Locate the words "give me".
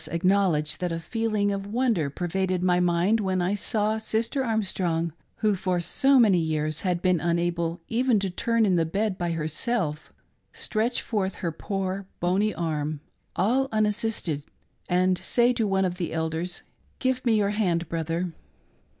16.97-17.35